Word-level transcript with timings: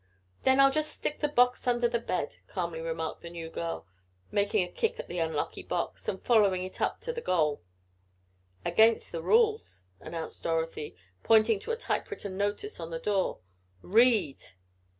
"Then 0.45 0.59
I'll 0.59 0.71
just 0.71 0.89
stick 0.89 1.19
the 1.19 1.27
box 1.29 1.67
under 1.67 1.87
the 1.87 1.99
bed," 1.99 2.37
calmly 2.47 2.81
remarked 2.81 3.21
the 3.21 3.29
new 3.29 3.51
girl, 3.51 3.85
making 4.31 4.63
a 4.63 4.71
kick 4.71 4.99
at 4.99 5.07
the 5.07 5.19
unlucky 5.19 5.61
box 5.61 6.07
and 6.07 6.19
following 6.19 6.63
it 6.63 6.81
up 6.81 7.01
to 7.01 7.13
the 7.13 7.21
"goal." 7.21 7.61
"Against 8.65 9.11
the 9.11 9.21
rules," 9.21 9.83
announced 9.99 10.41
Dorothy, 10.41 10.95
pointing 11.21 11.59
to 11.59 11.71
a 11.71 11.77
typewritten 11.77 12.35
notice 12.35 12.79
on 12.79 12.89
the 12.89 12.97
door. 12.97 13.41
"Read!" 13.83 14.43